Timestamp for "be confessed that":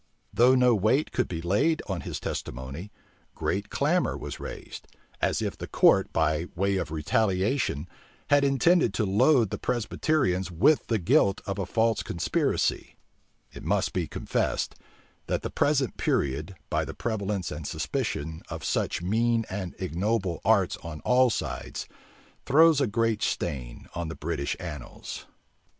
13.93-15.43